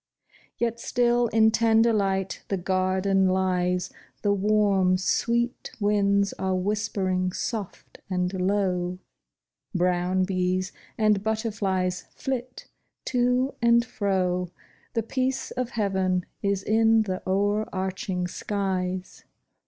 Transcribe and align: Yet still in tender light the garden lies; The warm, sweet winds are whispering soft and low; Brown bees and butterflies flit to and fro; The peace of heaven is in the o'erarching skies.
Yet 0.57 0.79
still 0.79 1.27
in 1.27 1.51
tender 1.51 1.93
light 1.93 2.43
the 2.47 2.57
garden 2.57 3.27
lies; 3.27 3.91
The 4.23 4.33
warm, 4.33 4.97
sweet 4.97 5.69
winds 5.79 6.33
are 6.39 6.55
whispering 6.55 7.31
soft 7.33 7.99
and 8.09 8.33
low; 8.33 8.97
Brown 9.75 10.23
bees 10.23 10.71
and 10.97 11.21
butterflies 11.21 12.07
flit 12.15 12.65
to 13.05 13.53
and 13.61 13.85
fro; 13.85 14.49
The 14.95 15.03
peace 15.03 15.51
of 15.51 15.69
heaven 15.69 16.25
is 16.41 16.63
in 16.63 17.03
the 17.03 17.21
o'erarching 17.27 18.27
skies. 18.27 19.25